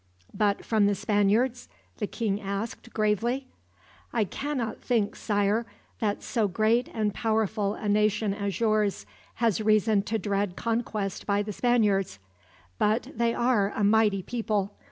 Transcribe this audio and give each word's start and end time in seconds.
"But 0.33 0.65
from 0.65 0.87
the 0.87 0.95
Spaniards?" 0.95 1.69
the 1.97 2.07
king 2.07 2.41
asked, 2.41 2.91
gravely. 2.91 3.45
"I 4.11 4.23
cannot 4.23 4.81
think, 4.81 5.15
Sire, 5.15 5.67
that 5.99 6.23
so 6.23 6.47
great 6.47 6.89
and 6.91 7.13
powerful 7.13 7.75
a 7.75 7.87
nation 7.87 8.33
as 8.33 8.59
yours 8.59 9.05
has 9.35 9.61
reason 9.61 10.01
to 10.01 10.17
dread 10.17 10.55
conquest 10.55 11.27
by 11.27 11.43
the 11.43 11.53
Spaniards. 11.53 12.17
But 12.79 13.09
they 13.15 13.35
are 13.35 13.71
a 13.75 13.83
mighty 13.83 14.23
people. 14.23 14.73